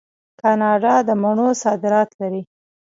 [0.41, 2.41] کاناډا د مڼو صادرات لري.